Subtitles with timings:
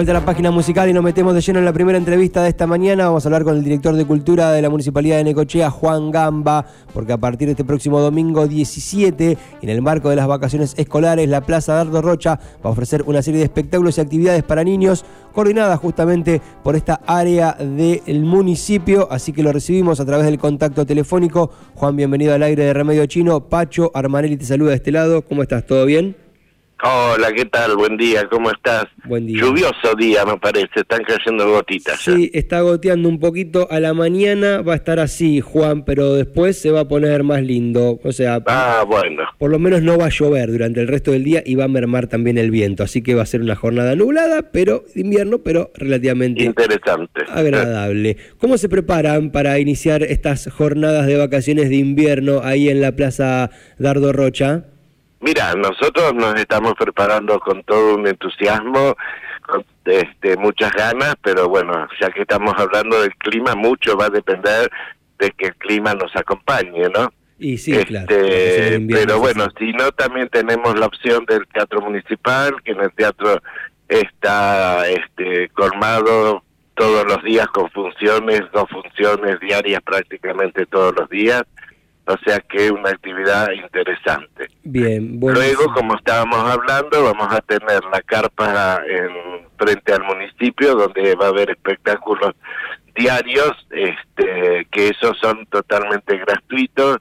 [0.00, 2.48] vuelta a la página musical y nos metemos de lleno en la primera entrevista de
[2.48, 3.04] esta mañana.
[3.04, 6.64] Vamos a hablar con el director de Cultura de la Municipalidad de Necochea, Juan Gamba,
[6.94, 11.28] porque a partir de este próximo domingo 17, en el marco de las vacaciones escolares,
[11.28, 15.04] la Plaza Dardo Rocha va a ofrecer una serie de espectáculos y actividades para niños
[15.34, 19.06] coordinadas justamente por esta área del municipio.
[19.10, 21.50] Así que lo recibimos a través del contacto telefónico.
[21.74, 23.40] Juan, bienvenido al aire de Remedio Chino.
[23.50, 25.20] Pacho Armanelli te saluda de este lado.
[25.26, 25.66] ¿Cómo estás?
[25.66, 26.29] ¿Todo bien?
[26.82, 27.76] Hola, ¿qué tal?
[27.76, 28.86] Buen día, ¿cómo estás?
[29.04, 29.38] Buen día.
[29.38, 32.00] Lluvioso día, me parece, están cayendo gotitas.
[32.00, 33.68] Sí, está goteando un poquito.
[33.70, 37.42] A la mañana va a estar así, Juan, pero después se va a poner más
[37.42, 38.00] lindo.
[38.02, 39.24] O sea, ah, bueno.
[39.38, 41.68] por lo menos no va a llover durante el resto del día y va a
[41.68, 42.82] mermar también el viento.
[42.82, 47.24] Así que va a ser una jornada nublada, pero de invierno, pero relativamente interesante.
[47.28, 48.16] Agradable.
[48.38, 53.50] ¿Cómo se preparan para iniciar estas jornadas de vacaciones de invierno ahí en la Plaza
[53.78, 54.69] Dardo Rocha?
[55.20, 58.96] Mira, nosotros nos estamos preparando con todo un entusiasmo,
[59.46, 64.10] con este, muchas ganas, pero bueno, ya que estamos hablando del clima, mucho va a
[64.10, 64.70] depender
[65.18, 67.12] de que el clima nos acompañe, ¿no?
[67.38, 68.06] Y sí, claro.
[68.08, 72.92] Este, pero bueno, si no, también tenemos la opción del teatro municipal, que en el
[72.92, 73.42] teatro
[73.88, 76.42] está este, colmado
[76.74, 81.42] todos los días con funciones, dos funciones diarias prácticamente todos los días
[82.10, 84.48] o sea que es una actividad interesante.
[84.64, 91.14] Bien, Luego, como estábamos hablando, vamos a tener la carpa en frente al municipio donde
[91.14, 92.34] va a haber espectáculos
[92.94, 96.98] diarios, este, que esos son totalmente gratuitos.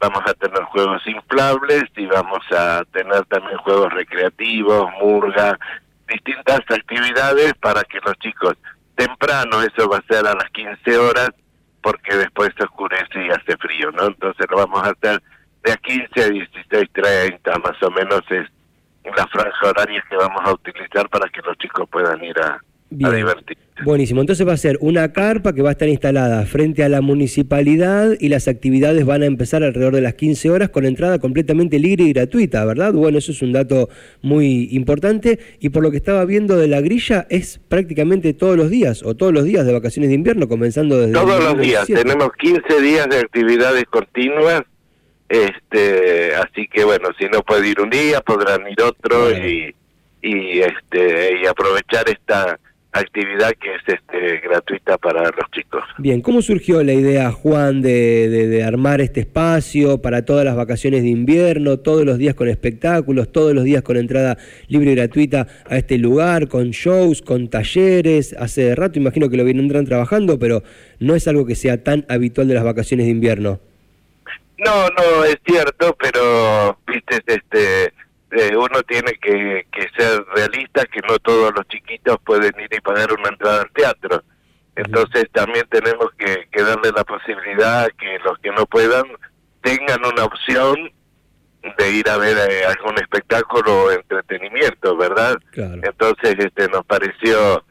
[0.00, 5.58] Vamos a tener juegos inflables y vamos a tener también juegos recreativos, murga,
[6.08, 8.54] distintas actividades para que los chicos
[8.94, 11.30] temprano, eso va a ser a las 15 horas,
[11.82, 14.06] porque después se oscurece y hace frío, ¿no?
[14.06, 15.22] Entonces lo vamos a hacer
[15.64, 18.46] de a 15 a 16.30, más o menos es
[19.04, 23.68] la franja horaria que vamos a utilizar para que los chicos puedan ir a, divertirse.
[23.84, 27.00] Buenísimo, entonces va a ser una carpa que va a estar instalada frente a la
[27.00, 31.78] municipalidad y las actividades van a empezar alrededor de las 15 horas con entrada completamente
[31.78, 32.92] libre y gratuita, ¿verdad?
[32.92, 33.88] Bueno, eso es un dato
[34.20, 35.38] muy importante.
[35.60, 39.14] Y por lo que estaba viendo de la grilla es prácticamente todos los días o
[39.14, 41.12] todos los días de vacaciones de invierno, comenzando desde...
[41.12, 44.62] Todos los días, tenemos 15 días de actividades continuas,
[45.28, 49.72] este, así que bueno, si no puede ir un día, podrán ir otro y,
[50.20, 52.58] y, este, y aprovechar esta
[52.92, 55.84] actividad que es este, gratuita para los chicos.
[55.98, 61.02] Bien, ¿cómo surgió la idea, Juan, de, de, armar este espacio para todas las vacaciones
[61.02, 64.38] de invierno, todos los días con espectáculos, todos los días con entrada
[64.68, 68.34] libre y gratuita a este lugar, con shows, con talleres?
[68.38, 70.62] Hace rato imagino que lo vendrán trabajando, pero
[70.98, 73.60] no es algo que sea tan habitual de las vacaciones de invierno.
[74.58, 77.92] No, no, es cierto, pero, viste, este
[78.30, 82.80] eh, uno tiene que, que, ser realista, que no todos los chiquitos pueden ir y
[82.80, 84.22] pagar una entrada al teatro.
[84.76, 89.04] Entonces también tenemos que, que darle la posibilidad que los que no puedan
[89.62, 90.92] tengan una opción
[91.76, 95.36] de ir a ver eh, algún espectáculo o entretenimiento, ¿verdad?
[95.54, 97.64] Entonces este nos pareció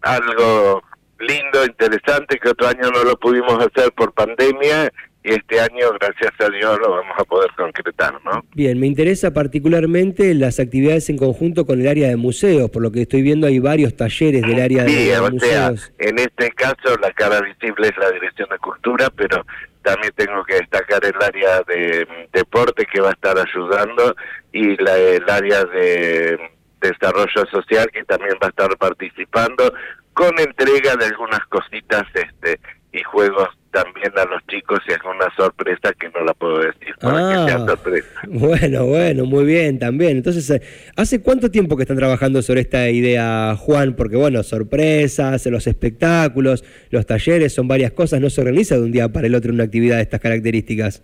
[0.00, 0.82] algo
[1.18, 4.90] lindo, interesante, que otro año no lo pudimos hacer por pandemia
[5.26, 8.44] y este año, gracias a Dios, lo vamos a poder concretar, ¿no?
[8.54, 12.92] Bien, me interesa particularmente las actividades en conjunto con el área de museos, por lo
[12.92, 15.92] que estoy viendo hay varios talleres del área de, museos.
[15.98, 19.44] en este caso la cara visible es la Dirección de Cultura, pero
[19.82, 24.14] también tengo que destacar el área de deporte que va a estar ayudando
[24.52, 26.38] y la, el área de
[26.80, 29.74] desarrollo social que también va a estar participando
[30.12, 32.60] con entrega de algunas cositas este
[32.92, 37.18] y juegos también a los chicos y alguna sorpresa que no la puedo decir para
[37.18, 38.08] que sea ah, sorpresa.
[38.26, 40.16] Bueno, bueno, muy bien también.
[40.16, 40.62] Entonces, eh,
[40.96, 43.94] ¿hace cuánto tiempo que están trabajando sobre esta idea, Juan?
[43.94, 48.92] Porque bueno, sorpresas, los espectáculos, los talleres, son varias cosas, no se organiza de un
[48.92, 51.02] día para el otro una actividad de estas características.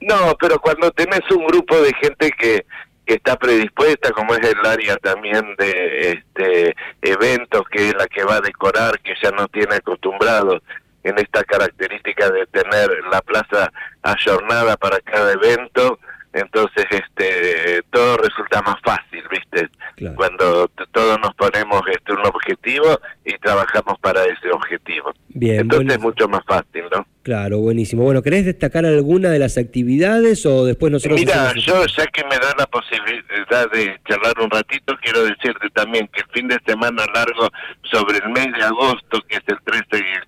[0.00, 2.66] No, pero cuando tenés un grupo de gente que,
[3.06, 8.24] que está predispuesta, como es el área también de este eventos, que es la que
[8.24, 10.60] va a decorar, que ya no tiene acostumbrados
[11.08, 13.72] en esta característica de tener la plaza
[14.02, 15.98] ayornada para cada evento,
[16.32, 19.68] entonces este todo resulta más fácil, ¿viste?
[20.14, 25.12] Cuando todos nos ponemos este un objetivo y trabajamos para ese objetivo.
[25.28, 27.06] Bien, entonces es mucho más fácil, ¿no?
[27.22, 28.04] Claro, buenísimo.
[28.04, 31.18] Bueno, ¿querés destacar alguna de las actividades o después nosotros...
[31.20, 36.08] Mira, yo ya que me da la posibilidad de charlar un ratito, quiero decirte también
[36.08, 37.48] que el fin de semana largo
[37.82, 40.27] sobre el mes de agosto, que es el 13 y el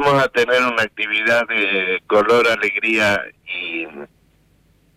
[0.00, 3.86] vamos a tener una actividad de color, alegría y,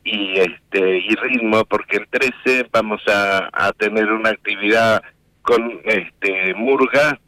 [0.03, 5.03] y este y ritmo porque el 13 vamos a, a tener una actividad
[5.43, 7.19] con este murga.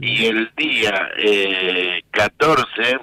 [0.00, 2.98] Y el día eh, 14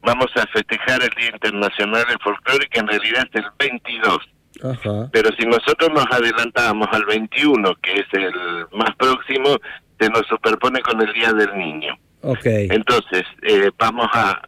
[0.00, 4.18] vamos a festejar el Día Internacional del Folclore que en realidad es el 22
[4.64, 5.08] Ajá.
[5.12, 8.32] pero si nosotros nos adelantamos al 21 que es el
[8.72, 9.56] más próximo
[10.00, 12.46] se nos superpone con el Día del Niño Ok.
[12.46, 14.42] entonces eh, vamos a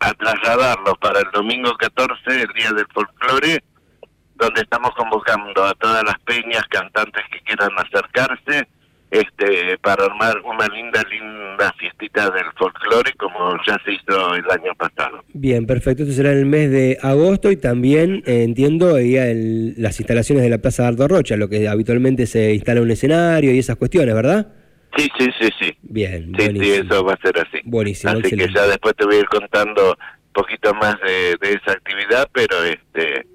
[0.00, 3.64] a trasladarlo para el domingo 14, el Día del Folclore,
[4.36, 8.68] donde estamos convocando a todas las peñas, cantantes que quieran acercarse,
[9.10, 14.72] este para armar una linda, linda fiestita del folclore como ya se hizo el año
[14.76, 15.24] pasado.
[15.32, 16.02] Bien, perfecto.
[16.04, 20.50] Esto será en el mes de agosto y también eh, entiendo el- las instalaciones de
[20.50, 24.52] la Plaza Dardo Rocha, lo que habitualmente se instala un escenario y esas cuestiones, ¿verdad?
[24.98, 25.78] Sí, sí, sí, sí.
[25.82, 26.84] Bien, Sí, sí, buenísimo.
[26.94, 27.58] eso va a ser así.
[27.64, 28.52] Buenísimo, Así excelente.
[28.52, 32.28] que ya después te voy a ir contando un poquito más de, de esa actividad,
[32.32, 33.26] pero este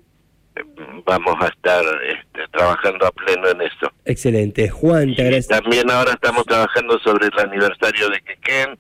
[1.05, 3.91] vamos a estar este, trabajando a pleno en eso.
[4.05, 4.69] Excelente.
[4.69, 5.55] Juan, te agradezco.
[5.59, 8.77] también ahora estamos trabajando sobre el aniversario de Quequén,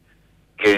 [0.57, 0.77] que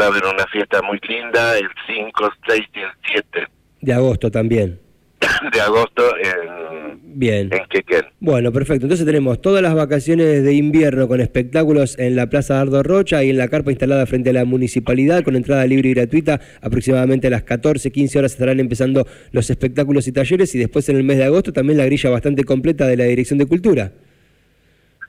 [0.00, 3.46] va a haber una fiesta muy linda el 5, 6 y el 7
[3.80, 4.80] De agosto también.
[5.52, 7.50] de agosto en, Bien.
[7.52, 8.06] en.
[8.20, 8.86] Bueno, perfecto.
[8.86, 13.30] Entonces tenemos todas las vacaciones de invierno con espectáculos en la Plaza Dardo Rocha y
[13.30, 16.40] en la carpa instalada frente a la municipalidad con entrada libre y gratuita.
[16.60, 20.96] Aproximadamente a las 14, 15 horas estarán empezando los espectáculos y talleres y después en
[20.96, 23.92] el mes de agosto también la grilla bastante completa de la Dirección de Cultura.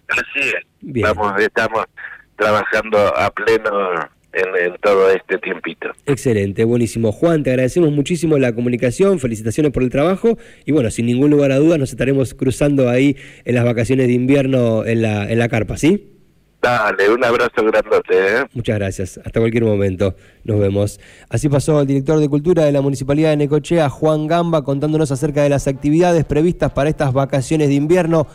[0.09, 0.65] Así es.
[0.81, 1.07] Bien.
[1.07, 1.85] Vamos, estamos
[2.35, 3.69] trabajando a pleno
[4.33, 5.89] en, en todo este tiempito.
[6.05, 7.11] Excelente, buenísimo.
[7.11, 11.51] Juan, te agradecemos muchísimo la comunicación, felicitaciones por el trabajo y bueno, sin ningún lugar
[11.51, 13.15] a dudas nos estaremos cruzando ahí
[13.45, 16.09] en las vacaciones de invierno en la, en la carpa, ¿sí?
[16.63, 18.45] Dale, un abrazo grandote, ¿eh?
[18.53, 19.19] Muchas gracias.
[19.21, 20.15] Hasta cualquier momento.
[20.45, 20.97] Nos vemos.
[21.27, 25.43] Así pasó el director de Cultura de la Municipalidad de Necochea, Juan Gamba, contándonos acerca
[25.43, 28.27] de las actividades previstas para estas vacaciones de invierno